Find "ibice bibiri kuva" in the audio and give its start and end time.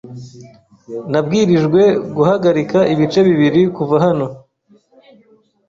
2.93-3.95